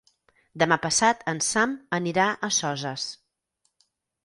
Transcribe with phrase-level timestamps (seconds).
[0.63, 3.07] Demà passat en Sam anirà a Soses.